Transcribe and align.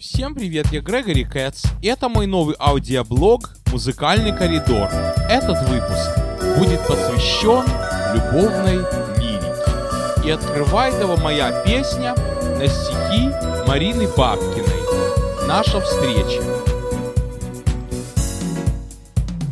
Всем 0.00 0.34
привет, 0.34 0.72
я 0.72 0.80
Грегори 0.80 1.24
Кэтс, 1.24 1.62
и 1.82 1.88
это 1.88 2.08
мой 2.08 2.26
новый 2.26 2.56
аудиоблог 2.58 3.50
«Музыкальный 3.70 4.34
коридор». 4.34 4.88
Этот 5.28 5.68
выпуск 5.68 6.56
будет 6.56 6.80
посвящен 6.86 7.66
любовной 8.14 8.78
лирике. 9.18 10.26
И 10.26 10.30
открывает 10.30 10.98
его 10.98 11.18
моя 11.18 11.52
песня 11.64 12.14
на 12.16 12.66
стихи 12.66 13.28
Марины 13.68 14.08
Бабкиной 14.16 15.46
«Наша 15.46 15.82
встреча». 15.82 16.42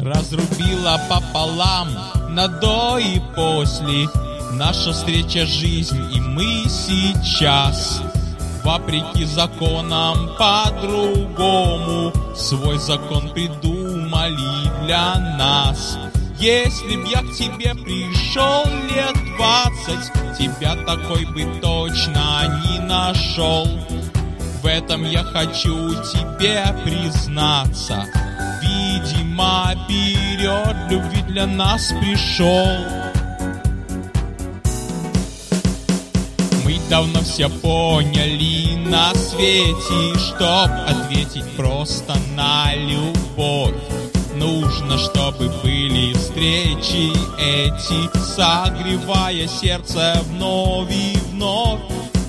Разрубила 0.00 0.98
пополам 1.10 1.88
на 2.30 2.48
до 2.48 2.96
и 2.96 3.20
после 3.36 4.08
Наша 4.52 4.92
встреча 4.92 5.44
жизнь 5.44 6.00
и 6.14 6.20
мы 6.20 6.64
сейчас 6.70 8.02
Вопреки 8.68 9.24
законам 9.24 10.28
по-другому. 10.38 12.12
Свой 12.36 12.76
закон 12.76 13.30
придумали 13.30 14.84
для 14.84 15.14
нас. 15.38 15.96
Если 16.38 16.96
б 16.96 17.08
я 17.08 17.22
к 17.22 17.32
тебе 17.32 17.74
пришел 17.74 18.66
лет 18.90 19.16
двадцать 19.38 20.12
Тебя 20.36 20.76
такой 20.84 21.24
бы 21.24 21.46
точно 21.62 22.62
не 22.66 22.80
нашел. 22.80 23.66
В 24.62 24.66
этом 24.66 25.02
я 25.02 25.24
хочу 25.24 25.94
тебе 26.12 26.62
признаться. 26.84 28.04
Видимо, 28.60 29.72
период 29.88 30.76
любви 30.90 31.22
для 31.22 31.46
нас 31.46 31.90
пришел. 32.02 32.68
Мы 36.68 36.78
давно 36.90 37.20
все 37.22 37.48
поняли 37.48 38.57
на 38.88 39.14
свете 39.14 40.18
Чтоб 40.18 40.70
ответить 40.86 41.44
просто 41.56 42.16
на 42.34 42.74
любовь. 42.74 43.74
Нужно, 44.34 44.98
чтобы 44.98 45.48
были 45.62 46.12
встречи 46.14 47.12
эти 47.38 48.18
Согревая 48.18 49.48
сердце 49.48 50.20
вновь 50.28 50.90
и 50.90 51.18
вновь. 51.30 51.80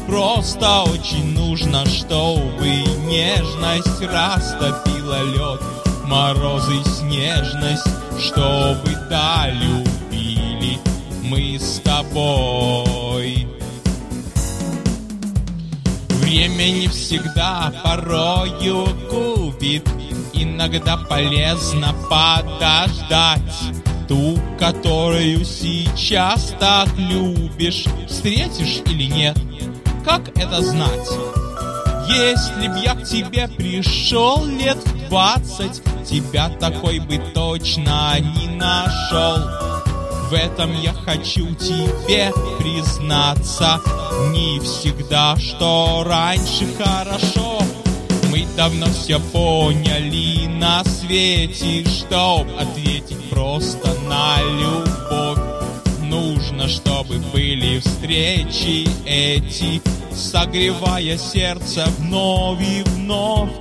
Просто 0.08 0.84
очень 0.92 1.34
нужно, 1.34 1.86
чтобы 1.86 2.68
нежность 3.06 4.02
растопила 4.02 5.22
лед. 5.24 5.62
Морозы, 6.06 6.84
снежность, 6.84 7.86
чтобы 8.20 8.98
да 9.10 9.50
любили 9.52 10.80
мы 11.22 11.60
с 11.60 11.80
тобой 11.82 12.89
Время 16.30 16.70
не 16.70 16.88
всегда 16.88 17.74
порою 17.84 18.88
губит 19.10 19.90
Иногда 20.32 20.96
полезно 20.96 21.96
подождать 22.08 23.42
Ту, 24.08 24.40
которую 24.60 25.44
сейчас 25.44 26.54
так 26.60 26.88
любишь 26.98 27.86
Встретишь 28.08 28.84
или 28.86 29.06
нет? 29.06 29.40
Как 30.06 30.30
это 30.38 30.62
знать? 30.62 31.10
Если 32.08 32.68
б 32.68 32.80
я 32.84 32.94
к 32.94 33.06
тебе 33.06 33.48
пришел 33.48 34.46
лет 34.46 34.78
двадцать 35.10 35.82
Тебя 36.08 36.50
такой 36.60 37.00
бы 37.00 37.18
точно 37.34 38.20
не 38.20 38.50
нашел 38.50 39.40
В 40.30 40.34
этом 40.34 40.80
я 40.80 40.94
хочу 40.94 41.56
тебе 41.56 42.32
признаться 42.60 43.82
Не 44.28 44.60
всегда, 44.60 45.36
что 45.38 46.04
раньше 46.06 46.66
хорошо. 46.78 47.60
Мы 48.30 48.46
давно 48.56 48.86
все 48.88 49.20
поняли 49.20 50.46
на 50.48 50.84
свете 50.84 51.86
Чтоб 51.90 52.46
ответить 52.60 53.30
просто 53.30 53.94
на 54.08 54.38
любовь. 54.42 55.40
Нужно, 56.04 56.68
чтобы 56.68 57.20
были 57.34 57.80
встречи 57.80 58.88
эти 59.06 59.82
Согревая 60.14 61.18
сердце 61.18 61.88
вновь 62.00 62.62
и 62.62 62.84
вновь. 62.84 63.52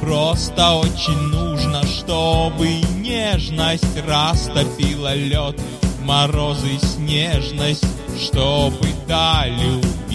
Просто 0.00 0.72
очень 0.76 1.18
нужно, 1.28 1.82
чтобы 1.86 2.68
нежность 2.96 3.84
растопила 4.06 5.14
лед 5.14 5.60
Морозы, 6.04 6.78
снежность, 6.78 7.84
чтобы 8.16 8.88
да 9.08 9.46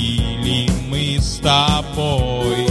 любили 0.02 0.70
мы 0.90 1.20
с 1.20 1.38
тобой. 1.38 2.68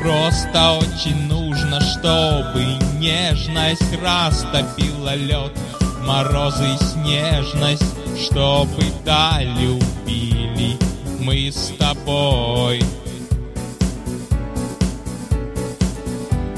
Просто 0.00 0.72
очень 0.72 1.26
нужно, 1.26 1.80
чтобы 1.80 2.64
нежность 2.98 3.82
растопила 4.02 5.14
лед 5.14 5.52
Морозы 6.06 6.66
и 6.74 6.84
снежность, 6.84 7.82
чтобы 8.26 8.84
да 9.04 9.40
любили 9.42 10.76
мы 11.20 11.50
с 11.50 11.72
тобой. 11.78 12.82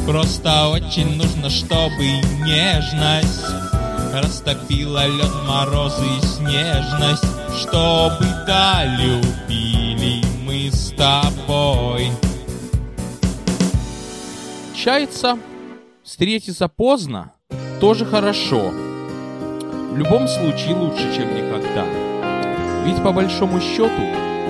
Просто 0.04 0.68
очень 0.68 1.16
нужно, 1.16 1.48
чтобы 1.50 2.04
нежность 2.44 3.46
Растопила 4.12 5.06
лед, 5.06 5.30
морозы 5.46 6.06
и 6.06 6.26
снежность 6.26 7.35
Чтобы 7.58 8.26
да 8.46 8.84
любили 8.84 10.22
мы 10.44 10.70
с 10.70 10.92
тобой 10.92 12.10
Чаяться, 14.74 15.38
встретиться 16.02 16.68
поздно 16.68 17.32
тоже 17.80 18.04
хорошо. 18.04 18.70
В 18.70 19.96
любом 19.96 20.28
случае 20.28 20.76
лучше, 20.76 21.14
чем 21.16 21.34
никогда. 21.34 21.84
Ведь 22.84 23.02
по 23.02 23.10
большому 23.12 23.58
счету 23.60 24.02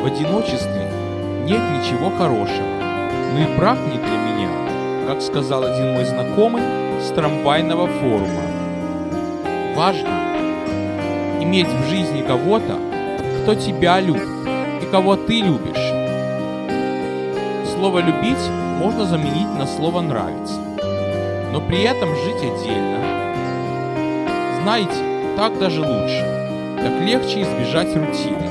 в 0.02 0.06
одиночестве 0.06 0.90
нет 1.44 1.62
ничего 1.78 2.10
хорошего. 2.10 2.66
Ну 3.32 3.40
и 3.40 3.56
брак 3.56 3.78
не 3.86 3.98
для 3.98 4.18
меня, 4.18 5.06
как 5.06 5.22
сказал 5.22 5.62
один 5.62 5.94
мой 5.94 6.04
знакомый 6.04 6.62
с 7.00 7.10
трамвайного 7.14 7.86
форума. 7.86 8.42
Важно 9.76 10.26
иметь 11.40 11.68
в 11.68 11.88
жизни 11.88 12.22
кого-то, 12.26 12.95
кто 13.46 13.54
тебя 13.54 14.00
любит 14.00 14.28
и 14.82 14.86
кого 14.90 15.14
ты 15.14 15.40
любишь. 15.40 15.76
Слово 17.76 18.00
«любить» 18.00 18.44
можно 18.80 19.04
заменить 19.04 19.56
на 19.56 19.68
слово 19.68 20.00
«нравится», 20.00 20.58
но 21.52 21.60
при 21.60 21.84
этом 21.84 22.08
жить 22.08 22.42
отдельно. 22.42 22.98
Знаете, 24.60 24.96
так 25.36 25.56
даже 25.60 25.80
лучше, 25.80 26.76
так 26.78 27.00
легче 27.06 27.42
избежать 27.42 27.94
рутины. 27.94 28.50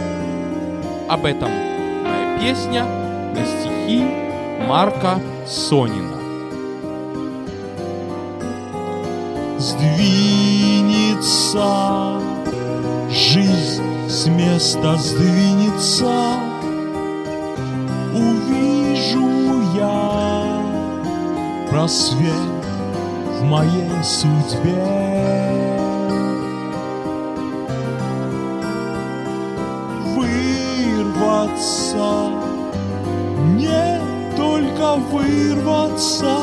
Об 1.10 1.26
этом 1.26 1.50
моя 1.50 2.40
песня 2.40 2.86
на 3.34 3.44
стихи 3.44 4.02
Марка 4.66 5.20
Сонина. 5.46 6.16
Сдвинется 9.60 11.02
жизнь 13.12 13.95
с 14.08 14.28
места 14.28 14.96
сдвинется 14.98 16.46
Увижу 18.14 19.62
я 19.76 20.46
просвет 21.70 22.66
в 23.40 23.44
моей 23.44 24.04
судьбе. 24.04 24.82
Вырваться, 30.16 32.08
не 33.56 34.02
только 34.38 34.96
вырваться 35.12 36.38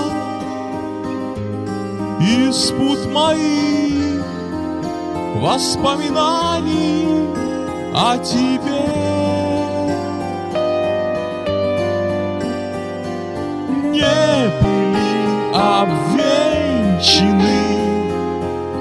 из 2.21 2.71
пут 2.73 3.11
моих 3.13 4.23
воспоминаний 5.41 7.22
о 7.95 8.17
тебе. 8.19 8.81
Не 13.91 14.49
были 14.63 15.55
обвенчаны 15.55 16.63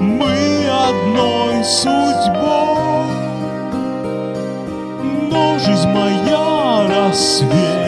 мы 0.00 0.66
одной 0.88 1.62
судьбой, 1.64 3.12
но 5.30 5.58
жизнь 5.58 5.88
моя 5.88 6.88
рассвечена 6.88 7.81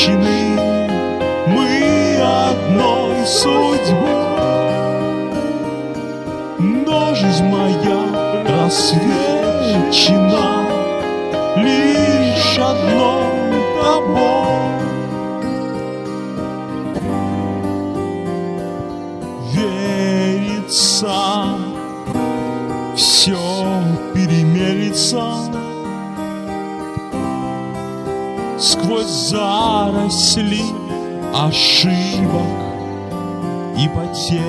сплочены 0.00 0.58
мы 1.46 2.16
одной 2.16 3.26
судьбой. 3.26 4.20
Но 6.58 7.14
жизнь 7.14 7.44
моя 7.44 8.06
рассвечена 8.64 9.08
лишь 11.56 12.58
одной 12.58 13.24
тобой. 13.82 14.70
Верится, 19.52 21.18
все 22.96 23.38
перемелится. 24.14 25.39
Сквозь 28.60 29.06
заросли 29.06 30.62
ошибок 31.34 32.60
и 33.76 33.88
потерь. 33.88 34.40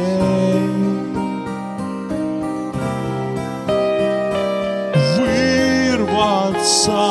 Вырваться, 5.98 7.02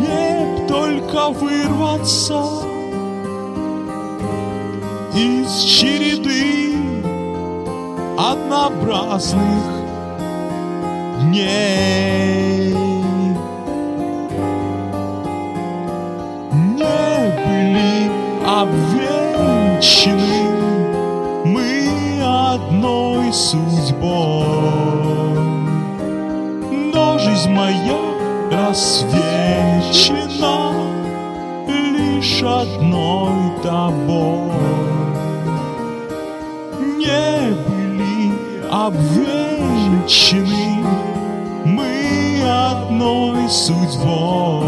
не 0.00 0.66
только 0.66 1.28
вырваться 1.30 2.42
из 5.14 5.62
череды 5.62 6.74
однообразных 8.18 9.64
дней. 11.20 12.25
Обвенчаны 19.76 20.44
мы 21.44 22.20
одной 22.22 23.32
судьбой. 23.32 24.46
Но 26.92 27.18
жизнь 27.18 27.50
моя 27.50 27.98
рассвечена 28.50 29.12
лишь 31.68 32.42
одной 32.42 33.52
тобой. 33.62 34.50
Не 36.98 37.54
были 37.66 38.32
обвенчаны 38.70 40.06
мы 41.64 42.42
одной 42.42 43.48
судьбой. 43.48 44.64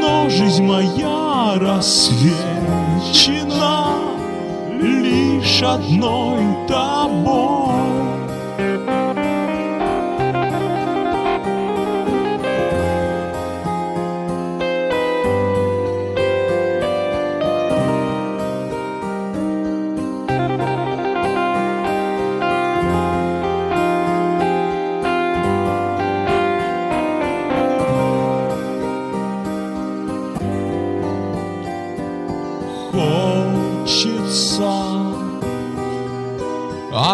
Но 0.00 0.28
жизнь 0.28 0.64
моя 0.64 1.27
рассвечена 1.56 3.38
лишь 4.80 5.62
одной 5.62 6.38
тобой. 6.66 7.57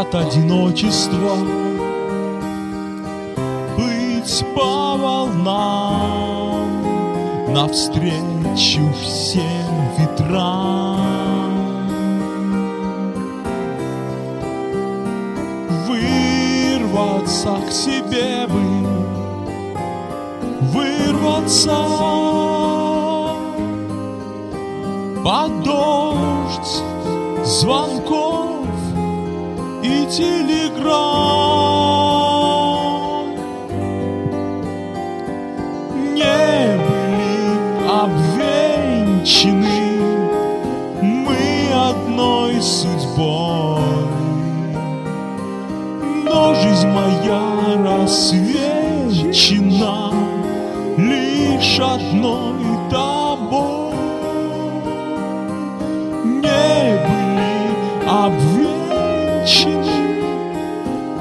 От 0.05 0.15
одиночества 0.15 1.37
быть 3.77 4.45
по 4.55 4.97
волнам 4.97 6.69
навстречу 7.53 8.93
всем 9.03 9.71
ветрам. 9.99 11.01
Вырваться 15.87 17.57
к 17.67 17.73
себе 17.73 18.47
бы, 18.49 18.62
вырваться 20.73 21.79
под 25.25 25.62
дождь 25.62 26.83
звонков 27.45 28.44
и 29.85 30.07
телеграмм. 30.07 30.95
Не 36.15 36.79
были 36.87 37.43
обвенчаны 38.01 39.81
мы 41.03 41.37
одной 41.91 42.55
судьбой. 42.63 43.83
Но 46.25 46.55
жизнь 46.55 46.89
моя 46.89 47.45
рассвечена 47.85 48.55
лишь 50.97 51.79
одной 51.79 52.65
тобой 52.91 53.84
обвенчаны 59.44 59.85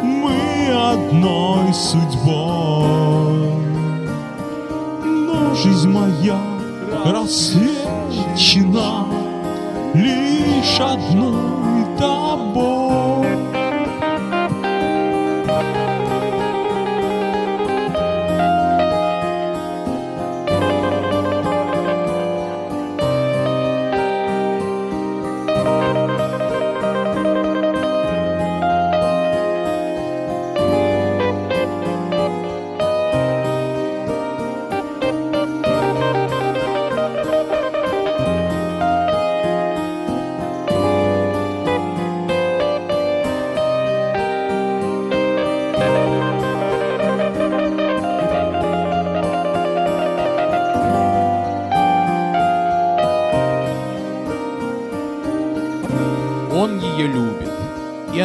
мы 0.02 0.72
одной 0.72 1.74
судьбой. 1.74 3.52
Но 5.04 5.54
жизнь 5.56 5.90
моя 5.90 6.40
рассвечена 7.06 9.06
лишь 9.94 10.80
одной 10.80 11.86
тобой. 11.98 13.03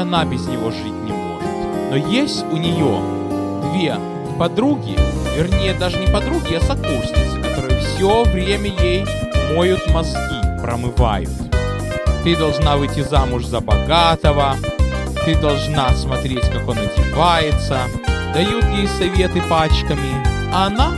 Она 0.09 0.25
без 0.25 0.47
него 0.47 0.71
жить 0.71 0.87
не 1.05 1.13
может. 1.13 1.91
Но 1.91 1.97
есть 1.97 2.43
у 2.51 2.57
нее 2.57 2.99
две 3.71 3.95
подруги, 4.39 4.97
вернее 5.37 5.75
даже 5.75 5.99
не 5.99 6.07
подруги, 6.07 6.55
а 6.55 6.61
сокурсницы, 6.63 7.39
которые 7.43 7.79
все 7.81 8.25
время 8.25 8.71
ей 8.71 9.05
моют 9.55 9.87
мозги, 9.93 10.41
промывают. 10.63 11.31
Ты 12.25 12.37
должна 12.37 12.79
выйти 12.79 13.01
замуж 13.01 13.45
за 13.45 13.61
богатого, 13.61 14.57
ты 15.27 15.37
должна 15.37 15.91
смотреть, 15.91 16.49
как 16.49 16.67
он 16.67 16.79
одевается, 16.79 17.81
дают 18.33 18.65
ей 18.77 18.89
советы 18.89 19.43
пачками, 19.43 20.15
а 20.55 20.69
она 20.69 20.93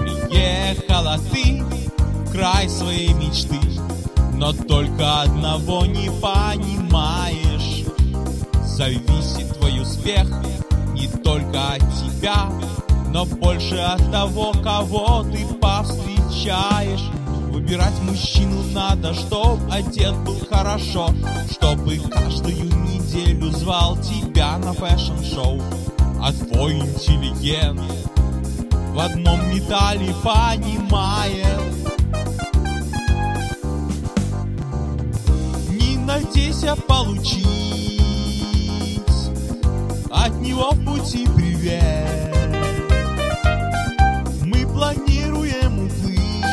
Приехала 0.00 1.18
ты 1.30 1.62
в 1.62 2.32
край 2.32 2.66
своей 2.68 3.12
мечты, 3.12 3.60
но 4.36 4.54
только 4.54 5.22
одного 5.22 5.84
не 5.84 6.08
понимаешь. 6.08 7.59
Зависит 8.80 9.54
твой 9.58 9.78
успех 9.82 10.26
не 10.94 11.06
только 11.06 11.74
от 11.74 11.80
тебя, 11.80 12.50
но 13.08 13.26
больше 13.26 13.76
от 13.76 14.10
того, 14.10 14.52
кого 14.52 15.22
ты 15.30 15.44
повстречаешь. 15.60 17.10
Выбирать 17.50 18.00
мужчину 18.00 18.62
надо, 18.72 19.12
чтоб 19.12 19.58
одет 19.70 20.16
был 20.20 20.38
хорошо, 20.48 21.10
чтобы 21.50 21.98
каждую 21.98 22.74
неделю 22.86 23.50
звал 23.50 23.98
тебя 23.98 24.56
на 24.56 24.72
fashion-шоу. 24.72 25.60
А 26.18 26.32
твой 26.32 26.78
интеллигент 26.78 27.82
в 28.94 28.98
одном 28.98 29.46
металле 29.54 30.14
понимает. 30.24 31.60
Не 35.68 35.98
надейся 35.98 36.74
получить 36.88 37.59
от 40.10 40.32
него 40.40 40.70
в 40.72 40.84
пути 40.84 41.26
привет. 41.36 42.36
Мы 44.44 44.66
планируем 44.66 45.86
уплыть, 45.86 46.44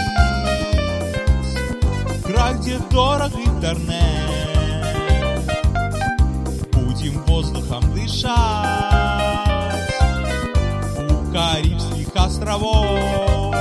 край, 2.23 2.53
где 2.59 2.77
дорог 2.91 3.33
интернет. 3.33 3.97
Будем 6.71 7.23
воздухом 7.23 7.83
дышать 7.93 8.35
у 11.09 11.33
Карибских 11.33 12.15
островов. 12.15 13.55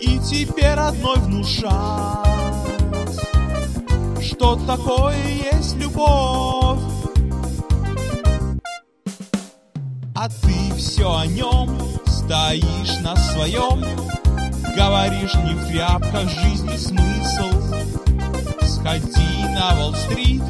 И 0.00 0.18
теперь 0.18 0.78
одной 0.78 1.16
внушать, 1.18 1.70
что 4.20 4.56
такое 4.66 5.16
есть 5.52 5.76
любовь. 5.76 6.87
Ты 10.42 10.74
все 10.76 11.10
о 11.16 11.26
нем 11.26 11.78
стоишь 12.06 12.98
на 13.02 13.16
своем, 13.16 13.82
Говоришь 14.76 15.34
не 15.34 15.54
в 15.54 15.66
тряпках 15.68 16.28
жизни 16.28 16.76
смысл. 16.76 17.50
Сходи 18.62 19.44
на 19.54 19.80
Уолл-стрит, 19.80 20.42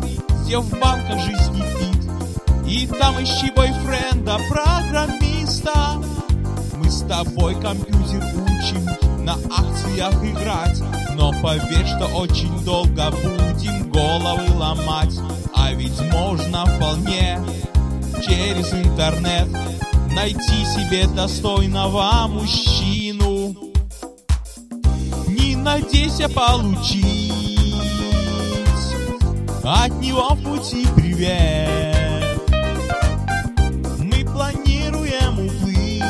где 0.42 0.58
в 0.58 0.70
банках 0.78 1.20
жизнь 1.20 1.62
кипит, 1.78 2.66
И 2.66 2.86
там 2.86 3.22
ищи 3.22 3.50
бойфренда, 3.52 4.38
программиста. 4.50 6.02
Мы 6.76 6.90
с 6.90 7.02
тобой 7.02 7.54
компьютер 7.60 8.22
учим, 8.36 8.84
на 9.24 9.34
акциях 9.34 10.14
играть, 10.24 10.82
Но 11.14 11.32
поверь, 11.40 11.86
что 11.86 12.06
очень 12.16 12.64
долго 12.64 13.10
будем 13.10 13.90
головы 13.90 14.52
ломать, 14.56 15.14
А 15.54 15.72
ведь 15.72 16.00
можно 16.12 16.37
через 18.28 18.72
интернет 18.72 19.48
найти 20.14 20.64
себе 20.64 21.06
достойного 21.06 22.26
мужчину. 22.28 23.56
Не 25.26 25.56
надейся 25.56 26.28
получить 26.28 27.38
от 29.64 29.92
него 30.00 30.34
в 30.34 30.42
пути 30.42 30.86
привет. 30.94 32.40
Мы 33.98 34.24
планируем 34.24 35.46
уплыть 35.46 36.02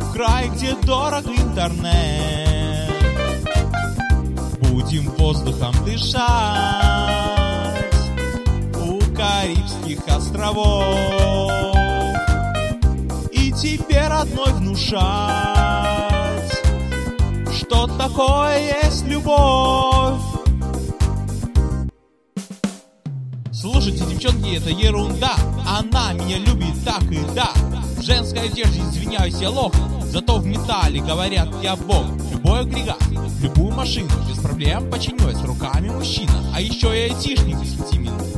в 0.00 0.12
край, 0.12 0.48
где 0.50 0.74
дорог 0.82 1.26
интернет. 1.26 2.90
Будем 4.60 5.10
воздухом 5.12 5.74
дышать 5.84 7.37
Карибских 9.40 10.00
островов. 10.08 10.82
И 13.30 13.52
теперь 13.52 14.10
одной 14.10 14.52
внушать, 14.54 14.98
что 17.56 17.86
такое 17.86 18.82
есть 18.82 19.06
любовь. 19.06 20.20
Слушайте, 23.52 24.04
девчонки, 24.06 24.56
это 24.56 24.70
ерунда. 24.70 25.36
Она 25.68 26.14
меня 26.14 26.38
любит 26.38 26.74
так 26.84 27.04
и 27.04 27.20
да. 27.36 27.52
В 27.96 28.02
женской 28.02 28.40
одежде, 28.40 28.80
извиняюсь, 28.80 29.36
я 29.40 29.50
лох. 29.50 29.72
Зато 30.06 30.38
в 30.38 30.46
металле 30.46 31.00
говорят, 31.00 31.48
я 31.62 31.76
бог. 31.76 32.06
Любой 32.32 32.62
агрегат, 32.62 33.02
любую 33.40 33.72
машину 33.72 34.10
Без 34.28 34.38
проблем 34.38 34.90
починюсь 34.90 35.40
руками 35.44 35.90
мужчина. 35.90 36.52
А 36.52 36.60
еще 36.60 36.88
и 36.88 37.12
айтишник 37.12 37.56
без 37.60 37.74
пяти 37.74 37.98
минут 37.98 38.37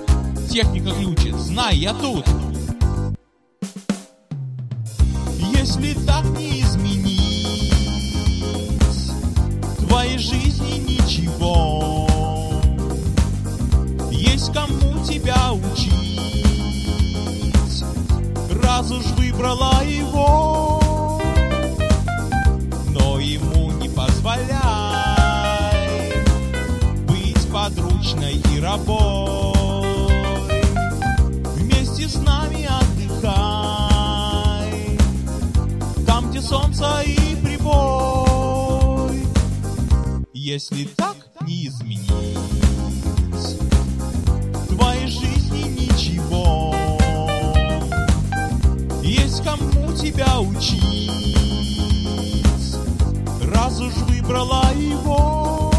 Техника 0.51 0.91
глючит, 0.91 1.37
знай, 1.37 1.77
я 1.77 1.95
тут 1.95 2.27
Если 5.39 5.95
так 6.05 6.25
не 6.37 6.63
изменить 6.63 7.73
твоей 9.79 10.19
жизни 10.19 10.79
ничего 10.89 12.09
есть 14.11 14.53
кому 14.53 15.05
тебя 15.05 15.53
учить. 15.53 16.21
Раз 18.61 18.91
уж 18.91 19.05
выбрала 19.17 19.85
его, 19.85 21.23
но 22.89 23.21
ему 23.21 23.71
не 23.73 23.89
позволяй 23.89 24.51
быть 27.07 27.49
подручной 27.53 28.43
и 28.53 28.61
рабой. 28.61 29.50
Солнце 36.51 37.03
и 37.07 37.37
прибой. 37.37 39.25
Если 40.35 40.85
так 40.97 41.17
не 41.47 41.69
изменить 41.69 42.09
в 44.53 44.75
твоей 44.75 45.07
жизни 45.07 45.63
ничего. 45.81 46.75
Есть 49.01 49.45
кому 49.45 49.93
тебя 49.93 50.41
учить, 50.41 51.15
раз 53.55 53.81
уж 53.81 53.95
выбрала 54.09 54.73
его, 54.75 55.73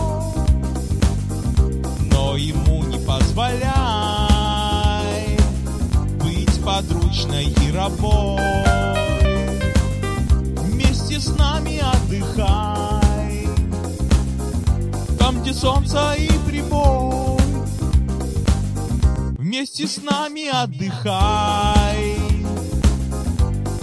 но 2.13 2.37
ему 2.37 2.85
не 2.85 2.97
позволяй 3.05 3.67
быть 6.23 6.63
подручной 6.63 7.47
и 7.67 7.71
рабой. 7.73 8.70
Отдыхай, 12.31 13.47
там, 15.19 15.41
где 15.41 15.53
солнце 15.53 16.13
и 16.17 16.29
прибой. 16.47 17.39
Вместе 19.37 19.85
с 19.85 20.01
нами 20.01 20.47
отдыхай 20.47 22.15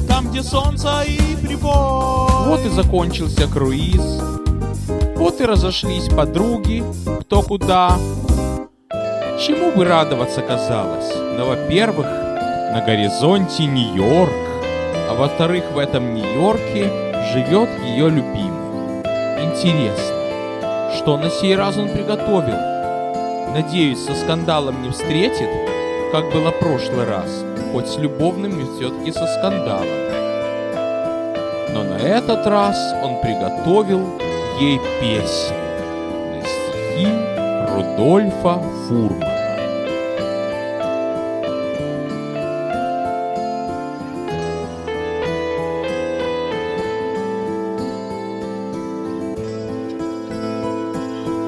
Там, 0.09 0.31
где 0.31 0.43
солнце 0.43 1.03
и 1.07 1.37
прибой 1.37 2.47
Вот 2.47 2.65
и 2.65 2.71
закончился 2.71 3.47
круиз. 3.49 4.23
Вот 5.17 5.41
и 5.41 5.45
разошлись 5.45 6.09
подруги, 6.09 6.83
кто 7.21 7.43
куда. 7.43 7.99
Чему 9.39 9.73
бы 9.73 9.85
радоваться 9.85 10.41
казалось? 10.41 11.13
Но, 11.37 11.45
во-первых, 11.45 12.07
на 12.07 12.83
горизонте 12.85 13.67
Нью-Йорк, 13.67 14.33
а 15.11 15.15
во-вторых, 15.15 15.65
в 15.75 15.79
этом 15.79 16.15
Нью-Йорке 16.15 17.08
живет 17.33 17.69
ее 17.85 18.09
любимый. 18.09 19.03
Интересно, 19.43 20.95
что 20.97 21.17
на 21.17 21.31
сей 21.31 21.55
раз 21.55 21.77
он 21.77 21.89
приготовил? 21.89 22.57
Надеюсь, 23.53 24.05
со 24.05 24.15
скандалом 24.15 24.83
не 24.83 24.91
встретит, 24.91 25.49
как 26.13 26.33
было 26.33 26.51
в 26.51 26.59
прошлый 26.59 27.05
раз, 27.05 27.45
хоть 27.73 27.89
с 27.89 27.99
любовным, 27.99 28.59
но 28.59 28.75
все-таки 28.77 29.13
со 29.13 29.27
скандалом. 29.27 29.87
Но 31.75 31.83
на 31.83 31.99
этот 31.99 32.47
раз 32.47 32.77
он 33.03 33.21
приготовил 33.21 34.19
ей 34.59 34.81
песню 35.01 35.57
на 36.33 36.43
стихи 36.43 37.09
Рудольфа 37.75 38.63
Фурмана. 38.89 39.28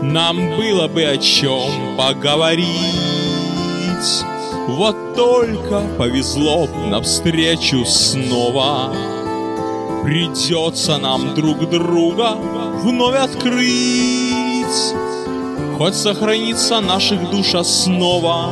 Нам 0.03 0.57
было 0.57 0.89
бы 0.89 1.05
о 1.05 1.19
чем 1.19 1.97
поговорить. 1.97 2.67
Вот 4.67 5.15
только 5.15 5.83
повезло 5.99 6.67
навстречу 6.87 7.85
снова. 7.85 8.95
Придется 10.05 10.97
нам 10.97 11.35
друг 11.35 11.69
друга 11.69 12.35
вновь 12.83 13.17
открыть. 13.17 14.95
Хоть 15.77 15.95
сохранится 15.95 16.81
наших 16.81 17.31
душ 17.31 17.55
основа 17.55 18.51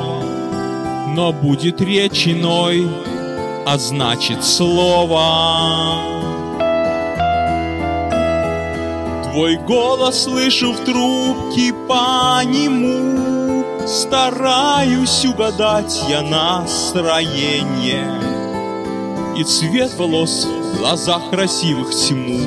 Но 1.14 1.33
будет 1.33 1.81
речь 1.81 2.26
иной, 2.26 2.88
а 3.67 3.76
значит 3.78 4.45
слово 4.45 6.28
Твой 9.38 9.54
голос 9.54 10.25
слышу 10.25 10.73
в 10.73 10.85
трубке 10.85 11.73
по 11.87 12.42
нему. 12.42 13.64
Стараюсь 13.87 15.25
угадать 15.25 15.97
я 16.09 16.23
настроение. 16.23 18.21
И 19.37 19.45
цвет 19.45 19.95
волос 19.97 20.45
в 20.45 20.78
глазах 20.78 21.30
красивых 21.30 21.95
тьму. 21.95 22.40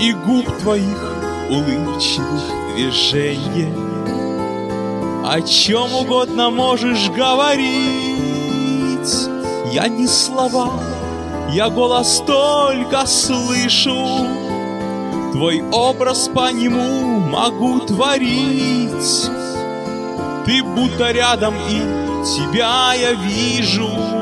И 0.00 0.14
губ 0.14 0.46
твоих 0.62 1.14
улыбчивых 1.50 2.74
движений 2.74 3.74
О 5.26 5.42
чем 5.42 5.94
угодно 5.94 6.48
можешь 6.48 7.10
говорить. 7.10 7.68
Я 9.74 9.88
не 9.88 10.06
слова, 10.06 10.72
я 11.50 11.68
голос 11.68 12.22
только 12.26 13.04
слышу 13.04 14.41
Твой 15.32 15.62
образ 15.72 16.28
по 16.28 16.52
нему 16.52 17.18
могу 17.18 17.80
творить. 17.80 19.30
Ты 20.44 20.62
будто 20.62 21.10
рядом 21.10 21.54
и 21.70 21.80
тебя 22.24 22.92
я 22.94 23.14
вижу 23.14 24.21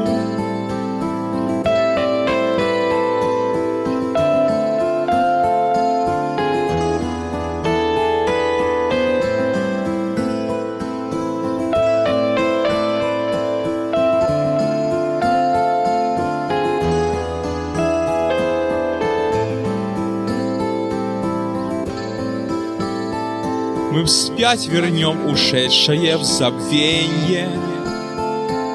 Мы 24.40 24.47
вспять 24.47 24.68
вернем 24.68 25.26
ушедшее 25.30 26.16
в 26.16 26.25
забвенье 26.25 27.47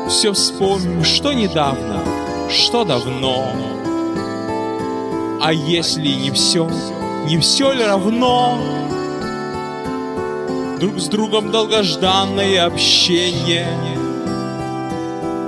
Все 0.07 0.31
вспомним, 0.31 1.03
что 1.03 1.33
недавно, 1.33 2.03
что 2.51 2.83
давно. 2.83 3.47
А 5.41 5.51
если 5.51 6.07
не 6.07 6.29
все, 6.29 6.69
не 7.25 7.39
все 7.39 7.71
ли 7.71 7.83
равно? 7.83 8.59
Друг 10.79 10.99
с 10.99 11.07
другом 11.07 11.49
долгожданное 11.51 12.63
общение. 12.63 13.75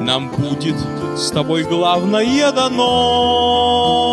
Нам 0.01 0.29
будет 0.29 0.77
с 1.15 1.29
тобой 1.29 1.62
главное 1.63 2.51
дано 2.51 4.07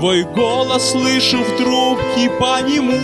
Твой 0.00 0.22
голос 0.22 0.92
слышу 0.92 1.44
в 1.44 1.56
трубке 1.58 2.30
по 2.40 2.62
нему. 2.62 2.96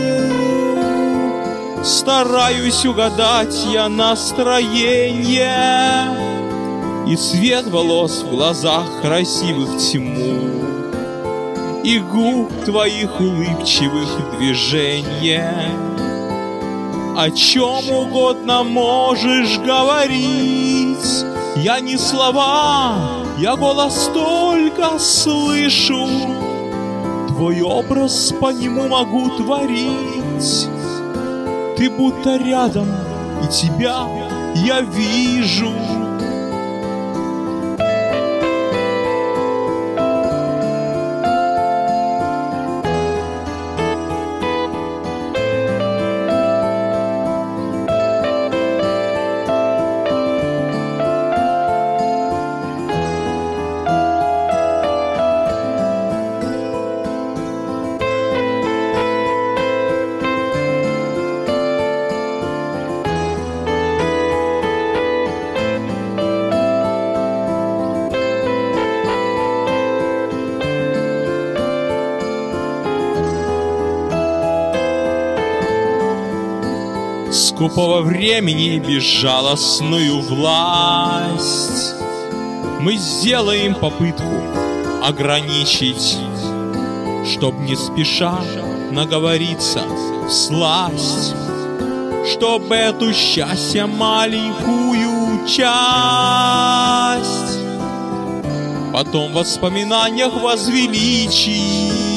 Стараюсь 1.85 2.87
угадать 2.87 3.67
я 3.71 3.91
настроение 3.91 5.45
И 7.07 7.15
цвет 7.17 7.67
волос 7.67 8.23
в 8.23 8.31
глазах 8.31 9.03
красивых 9.03 9.77
тьму 9.77 10.39
И 11.85 11.99
губ 11.99 12.51
твоих 12.65 13.21
улыбчивых 13.21 14.39
движения. 14.39 15.69
О 17.15 17.31
чем 17.31 17.91
угодно 17.91 18.65
можешь 18.65 19.59
говорить. 19.59 21.27
Я 21.57 21.81
не 21.81 21.99
слова, 21.99 22.97
я 23.37 23.55
голос 23.55 24.11
только 24.15 24.99
слышу 24.99 26.09
Твой 27.37 27.61
образ 27.61 28.33
по 28.41 28.51
нему 28.51 28.89
могу 28.89 29.29
творить. 29.37 30.69
Ты 31.77 31.91
будто 31.91 32.39
рядом, 32.39 32.89
и 33.45 33.47
тебя 33.49 34.09
я 34.55 34.81
вижу. 34.81 35.71
Скупого 77.57 78.03
времени 78.03 78.79
безжалостную 78.79 80.21
власть. 80.21 81.95
Мы 82.81 82.97
сделаем 82.97 83.75
попытку 83.75 84.43
ограничить 85.03 86.19
Чтоб 87.25 87.55
не 87.61 87.75
спеша 87.75 88.43
наговориться 88.91 89.81
в 90.27 90.31
сласть 90.31 91.35
Чтоб 92.31 92.71
эту 92.71 93.15
счастье 93.15 93.87
маленькую 93.87 95.49
часть 95.49 95.67
Потом 98.93 99.33
в 99.33 99.37
воспоминаниях 99.37 100.35
возвеличить 100.35 102.16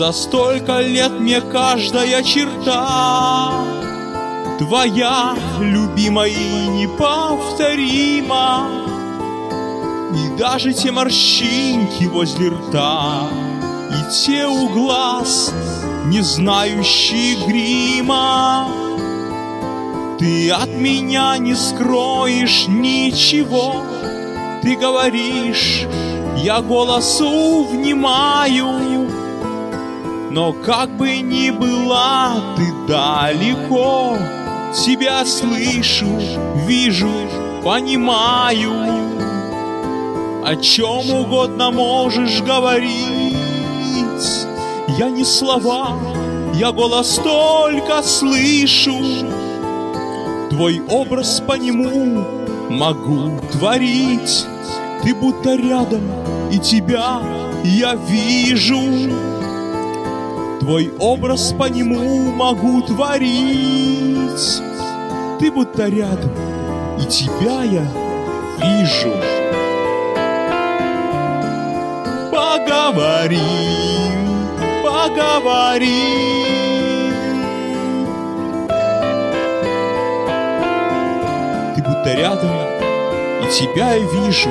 За 0.00 0.12
столько 0.12 0.80
лет 0.80 1.12
мне 1.20 1.42
каждая 1.42 2.22
черта 2.22 3.52
Твоя, 4.58 5.36
любимая 5.60 6.30
и 6.30 6.68
неповторима. 6.68 8.66
И 10.14 10.38
даже 10.38 10.72
те 10.72 10.90
морщинки 10.90 12.04
возле 12.04 12.48
рта 12.48 13.28
И 13.90 14.10
те 14.10 14.46
у 14.46 14.70
глаз, 14.70 15.52
не 16.06 16.22
знающие 16.22 17.36
грима. 17.46 18.68
Ты 20.18 20.50
от 20.50 20.70
меня 20.70 21.36
не 21.36 21.54
скроешь 21.54 22.68
ничего 22.68 23.84
Ты 24.62 24.76
говоришь, 24.76 25.86
я 26.38 26.62
голосу 26.62 27.64
внимаю 27.64 28.99
но 30.30 30.52
как 30.52 30.90
бы 30.96 31.18
ни 31.18 31.50
была 31.50 32.34
ты 32.56 32.72
далеко, 32.86 34.16
Тебя 34.72 35.24
слышу, 35.24 36.06
вижу, 36.64 37.10
понимаю. 37.64 38.70
О 40.44 40.54
чем 40.56 41.10
угодно 41.10 41.72
можешь 41.72 42.40
говорить. 42.40 43.34
Я 44.96 45.10
не 45.10 45.24
слова, 45.24 45.98
я 46.54 46.70
голос 46.70 47.20
только 47.22 48.00
слышу. 48.04 48.96
Твой 50.50 50.80
образ 50.88 51.42
по 51.44 51.54
нему 51.54 52.24
могу 52.70 53.40
творить. 53.50 54.46
Ты 55.02 55.14
будто 55.16 55.56
рядом, 55.56 56.02
и 56.52 56.58
тебя 56.60 57.20
я 57.64 57.96
вижу. 57.96 58.80
Твой 60.60 60.92
образ 60.98 61.54
по 61.58 61.64
нему 61.64 62.30
могу 62.32 62.82
творить. 62.82 64.62
Ты 65.38 65.50
будто 65.50 65.88
рядом, 65.88 66.30
и 67.00 67.06
тебя 67.06 67.62
я 67.62 67.86
вижу. 68.60 69.14
Поговорим, 72.30 73.40
поговорим. 74.84 76.20
Будто 82.00 82.14
рядом, 82.14 82.50
и 83.42 83.50
тебя 83.52 83.94
я 83.94 84.06
вижу. 84.06 84.50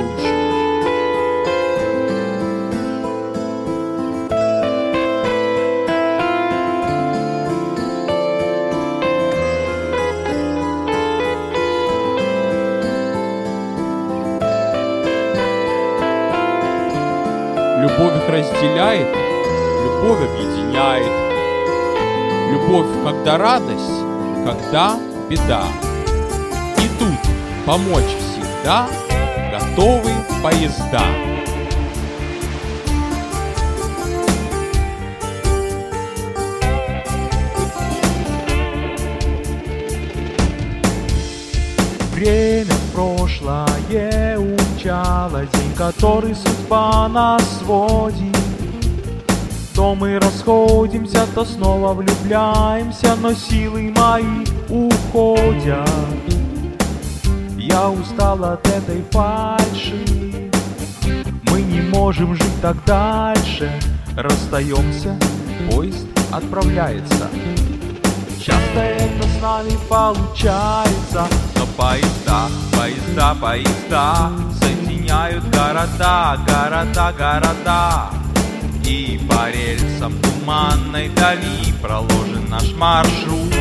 Любовь 17.80 18.14
их 18.14 18.28
разделяет, 18.28 19.08
любовь 19.82 20.20
объединяет. 20.20 21.10
Любовь, 22.52 22.86
когда 23.02 23.38
радость, 23.38 24.04
когда 24.44 24.98
беда. 25.30 25.62
И 26.76 26.88
тут 26.98 27.18
помочь 27.64 28.04
всегда 28.04 28.86
готовы 29.50 30.10
поезда. 30.42 31.00
Время 42.12 42.74
прошлое 42.92 44.29
начало, 44.80 45.44
день, 45.44 45.74
который 45.76 46.34
судьба 46.34 47.08
нас 47.08 47.42
сводит. 47.58 48.36
То 49.74 49.94
мы 49.94 50.18
расходимся, 50.18 51.26
то 51.34 51.44
снова 51.44 51.92
влюбляемся, 51.94 53.14
но 53.16 53.32
силы 53.32 53.92
мои 53.96 54.44
уходят. 54.68 55.88
Я 57.56 57.90
устал 57.90 58.42
от 58.44 58.66
этой 58.66 59.02
фальши, 59.10 60.50
мы 61.50 61.62
не 61.62 61.82
можем 61.82 62.34
жить 62.34 62.60
так 62.62 62.76
дальше. 62.84 63.70
Расстаемся, 64.16 65.16
поезд 65.70 66.06
отправляется. 66.32 67.28
Часто 68.42 68.80
это 68.80 69.28
с 69.28 69.42
нами 69.42 69.76
получается, 69.86 71.28
но 71.56 71.66
поезда, 71.76 72.48
поезда, 72.72 73.34
поезда 73.38 74.30
соединяют 74.58 75.44
города, 75.50 76.38
города, 76.46 77.12
города. 77.18 78.10
И 78.82 79.20
по 79.28 79.50
рельсам 79.50 80.14
туманной 80.22 81.10
дали 81.10 81.70
проложен 81.82 82.48
наш 82.48 82.72
маршрут. 82.72 83.54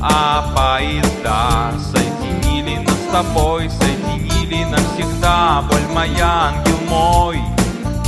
А 0.00 0.44
поезда 0.54 1.72
соединили 1.90 2.76
нас 2.76 2.94
с 2.94 3.10
тобой, 3.10 3.68
соединили 3.70 4.62
навсегда, 4.66 5.64
боль 5.68 5.92
моя, 5.92 6.52
ангел 6.54 6.78
мой. 6.88 7.40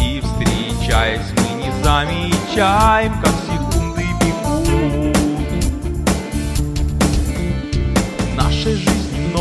И 0.00 0.20
встречаясь 0.20 1.26
мы 1.38 1.64
не 1.64 1.82
замечаем, 1.82 3.20
как 3.20 3.43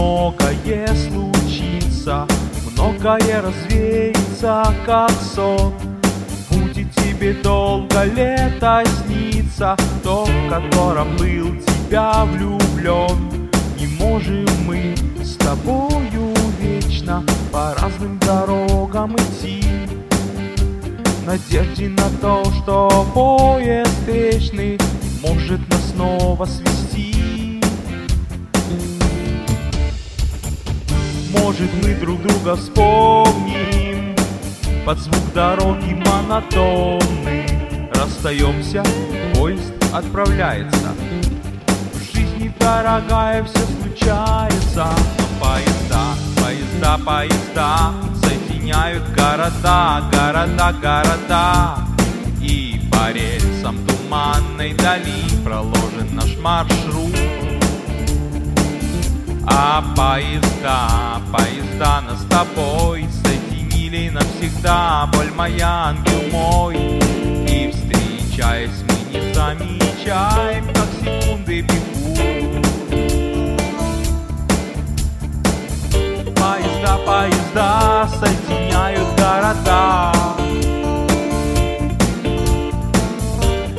многое 0.04 0.88
случится, 0.96 2.28
многое 2.72 3.42
развеется, 3.42 4.66
как 4.86 5.12
сон. 5.34 5.74
Будет 6.50 6.94
тебе 6.96 7.34
долго 7.42 8.04
лето 8.04 8.84
снится, 9.06 9.78
то, 10.04 10.26
в 10.26 10.50
котором 10.50 11.16
был 11.16 11.56
тебя 11.62 12.26
влюблен. 12.26 13.50
Не 13.80 13.88
можем 13.88 14.46
мы 14.68 14.94
с 15.24 15.36
тобою 15.38 16.34
вечно 16.60 17.24
по 17.52 17.74
разным 17.82 18.20
дорогам 18.20 19.16
идти. 19.16 19.64
Надежде 21.26 21.88
на 21.88 22.10
то, 22.22 22.44
что 22.62 23.06
поезд 23.14 23.94
вечный 24.06 24.78
может 25.22 25.62
нас 25.70 25.92
снова 25.96 26.46
свести. 26.46 26.73
Может 31.34 31.70
мы 31.82 31.96
друг 31.96 32.22
друга 32.22 32.56
вспомним. 32.56 34.16
Под 34.86 35.00
звук 35.00 35.34
дороги 35.34 35.94
монотонный 35.94 37.48
Расстаемся, 37.94 38.84
поезд 39.34 39.74
отправляется. 39.92 40.94
В 41.94 42.16
жизни, 42.16 42.54
дорогая, 42.60 43.44
все 43.46 43.60
случается. 43.82 44.86
Но 45.18 45.46
поезда, 45.46 46.04
поезда, 46.36 47.00
поезда 47.04 47.94
Соединяют 48.24 49.04
города, 49.16 50.04
города, 50.12 50.74
города. 50.82 51.78
И 52.42 52.80
по 52.92 53.12
рельсам 53.12 53.78
туманной 53.88 54.74
дали 54.74 55.44
Проложен 55.44 56.14
наш 56.14 56.38
маршрут 56.38 57.43
а 59.46 59.84
поезда, 59.96 61.22
поезда 61.32 62.02
нас 62.02 62.22
с 62.22 62.26
тобой 62.26 63.08
Соединили 63.24 64.10
навсегда, 64.10 65.10
боль 65.14 65.32
моя, 65.32 65.88
ангел 65.88 66.22
мой 66.32 66.76
И 66.76 67.72
встречаясь 67.72 68.84
мы 68.88 69.20
не 69.20 69.34
замечаем, 69.34 70.66
как 70.74 70.88
секунды 71.00 71.62
бегут. 71.62 71.84
Поезда, 76.36 76.98
поезда 77.06 78.10
соединяют 78.20 79.08
города. 79.18 80.14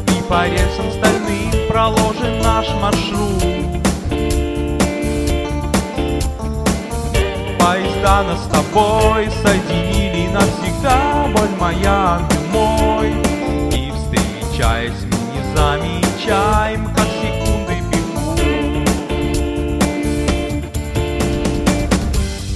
И 0.08 0.22
по 0.28 0.46
рельсам 0.46 0.90
стальным 0.92 1.68
проложен 1.68 2.40
наш 2.42 2.68
маршрут 2.80 3.73
Поезда 7.64 8.22
нас 8.24 8.44
с 8.44 8.48
тобой 8.48 9.30
соединили 9.42 10.28
навсегда, 10.28 11.28
боль 11.34 11.48
моя, 11.58 12.18
ангел 12.18 12.42
мой. 12.52 13.10
И 13.72 13.90
встречаясь 13.90 14.92
мы 15.04 15.16
не 15.32 15.42
замечаем, 15.56 16.84
как 16.94 17.06
секунды 17.22 17.80
бегут. 17.90 18.40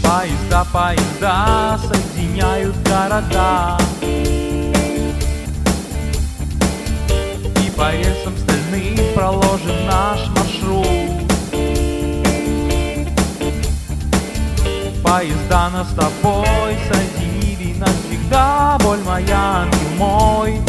Поезда, 0.02 0.66
поезда 0.70 1.80
соединяют 1.88 2.76
города. 2.86 3.78
И 7.64 7.70
по 7.74 7.90
рельсам 7.92 8.36
стальным 8.36 9.14
проложен 9.14 9.86
наш 9.86 10.38
Поезда 15.08 15.70
нас 15.70 15.90
с 15.90 15.94
тобой 15.94 16.76
соединили 16.86 17.72
навсегда, 17.78 18.76
боль 18.82 18.98
моя, 19.06 19.62
ангел 19.62 19.88
мой. 19.96 20.60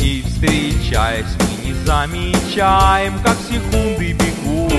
И 0.00 0.24
встречаясь 0.26 1.26
мы 1.40 1.66
не 1.66 1.74
замечаем, 1.74 3.12
как 3.22 3.36
секунды 3.50 4.14
бегут. 4.14 4.72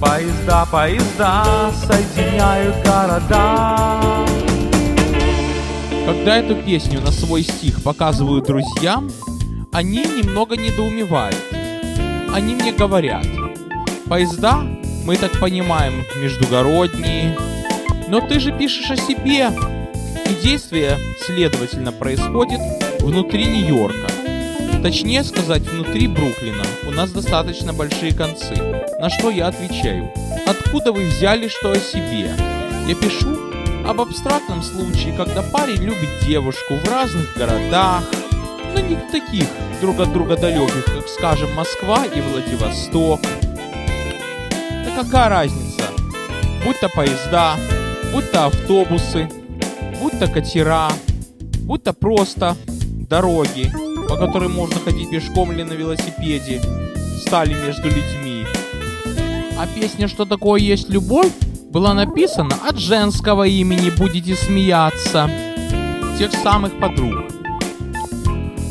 Поезда, 0.00 0.66
поезда 0.72 1.70
соединяют 1.86 2.74
города. 2.84 4.26
Когда 6.04 6.36
эту 6.36 6.56
песню 6.56 7.00
на 7.00 7.12
свой 7.12 7.44
стих 7.44 7.80
показываю 7.84 8.42
друзьям, 8.42 9.08
они 9.70 9.98
немного 9.98 10.56
недоумевают. 10.56 11.42
Они 12.34 12.56
мне 12.56 12.72
говорят, 12.72 13.24
поезда, 14.08 14.64
мы 15.06 15.16
так 15.16 15.38
понимаем, 15.38 16.04
междугородние, 16.16 17.38
но 18.08 18.20
ты 18.20 18.40
же 18.40 18.50
пишешь 18.50 18.90
о 18.90 18.96
себе, 18.96 19.52
и 20.28 20.42
действие, 20.42 20.98
следовательно, 21.24 21.92
происходит 21.92 22.58
внутри 22.98 23.46
Нью-Йорка. 23.46 24.08
Точнее 24.82 25.22
сказать, 25.22 25.62
внутри 25.62 26.08
Бруклина. 26.08 26.64
У 26.88 26.90
нас 26.90 27.12
достаточно 27.12 27.72
большие 27.72 28.12
концы. 28.12 28.56
На 28.98 29.08
что 29.08 29.30
я 29.30 29.46
отвечаю. 29.46 30.10
Откуда 30.44 30.90
вы 30.90 31.04
взяли, 31.04 31.46
что 31.46 31.70
о 31.70 31.78
себе? 31.78 32.34
Я 32.88 32.94
пишу 32.96 33.36
об 33.86 34.00
абстрактном 34.00 34.60
случае, 34.62 35.16
когда 35.16 35.42
парень 35.42 35.82
любит 35.82 36.10
девушку 36.26 36.74
в 36.74 36.88
разных 36.88 37.32
городах, 37.36 38.02
но 38.74 38.80
не 38.80 38.96
таких 39.12 39.46
друг 39.80 40.00
от 40.00 40.12
друга 40.12 40.36
далеких, 40.36 40.84
как, 40.84 41.06
скажем, 41.08 41.54
Москва 41.54 42.04
и 42.06 42.20
Владивосток. 42.20 43.20
Какая 44.96 45.28
разница? 45.28 45.82
Будь 46.64 46.80
то 46.80 46.88
поезда, 46.88 47.56
будь 48.14 48.32
то 48.32 48.46
автобусы, 48.46 49.28
будь 50.00 50.18
то 50.18 50.26
катера, 50.26 50.88
будь 51.64 51.84
то 51.84 51.92
просто 51.92 52.56
дороги, 53.06 53.70
по 54.08 54.16
которым 54.16 54.54
можно 54.54 54.80
ходить 54.80 55.10
пешком 55.10 55.52
или 55.52 55.64
на 55.64 55.74
велосипеде, 55.74 56.62
стали 57.20 57.52
между 57.52 57.88
людьми. 57.88 58.46
А 59.58 59.66
песня 59.66 60.08
«Что 60.08 60.24
такое 60.24 60.62
есть 60.62 60.88
любовь» 60.88 61.32
была 61.70 61.92
написана 61.92 62.56
от 62.66 62.78
женского 62.78 63.46
имени 63.46 63.90
«Будете 63.90 64.34
смеяться» 64.34 65.30
тех 66.18 66.32
самых 66.32 66.80
подруг. 66.80 67.26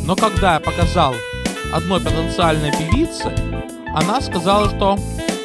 Но 0.07 0.15
когда 0.15 0.55
я 0.55 0.59
показал 0.59 1.13
одной 1.71 2.01
потенциальной 2.01 2.71
певице, 2.71 3.31
она 3.93 4.21
сказала, 4.21 4.71
что 4.75 4.97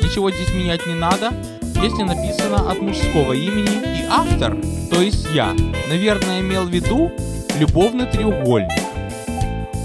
ничего 0.02 0.30
здесь 0.30 0.52
менять 0.52 0.86
не 0.86 0.94
надо, 0.94 1.32
песня 1.80 2.04
написана 2.04 2.70
от 2.70 2.80
мужского 2.80 3.32
имени, 3.32 4.00
и 4.00 4.04
автор, 4.08 4.56
то 4.90 5.00
есть 5.00 5.26
я, 5.32 5.54
наверное, 5.88 6.40
имел 6.40 6.64
в 6.64 6.70
виду 6.70 7.12
любовный 7.58 8.06
треугольник. 8.06 8.70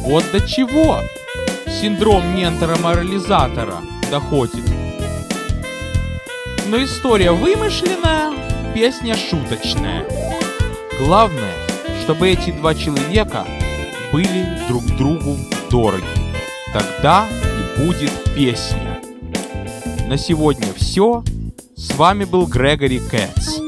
Вот 0.06 0.23
до 0.32 0.41
чего 0.47 0.99
синдром 1.82 2.23
ментора-морализатора 2.36 3.78
доходит. 4.10 4.63
Но 6.67 6.84
история 6.84 7.32
вымышленная, 7.32 8.34
песня 8.73 9.15
шуточная. 9.15 10.06
Главное, 10.99 11.54
чтобы 12.04 12.30
эти 12.30 12.51
два 12.51 12.73
человека 12.73 13.45
были 14.12 14.60
друг 14.67 14.84
другу 14.97 15.38
дороги. 15.69 16.06
Тогда 16.73 17.28
и 17.28 17.86
будет 17.86 18.12
песня. 18.36 18.94
На 20.07 20.17
сегодня 20.17 20.71
все. 20.75 21.23
С 21.75 21.95
вами 21.95 22.25
был 22.25 22.45
Грегори 22.45 22.99
Кэтс. 22.99 23.64